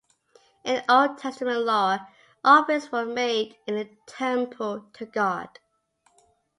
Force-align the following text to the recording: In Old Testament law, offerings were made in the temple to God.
In 0.63 0.81
Old 0.89 1.19
Testament 1.19 1.59
law, 1.63 1.99
offerings 2.43 2.91
were 2.91 3.05
made 3.05 3.57
in 3.67 3.75
the 3.75 3.87
temple 4.07 4.85
to 4.93 5.05
God. 5.05 5.59